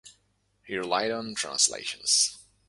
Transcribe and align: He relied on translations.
He 0.63 0.75
relied 0.75 1.11
on 1.11 1.35
translations. 1.35 2.39